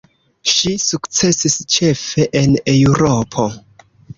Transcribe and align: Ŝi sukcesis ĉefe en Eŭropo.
Ŝi 0.51 0.71
sukcesis 0.83 1.59
ĉefe 1.75 2.27
en 2.43 2.59
Eŭropo. 2.77 3.47